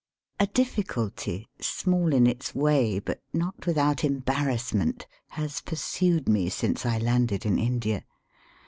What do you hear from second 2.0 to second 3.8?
in its way, but not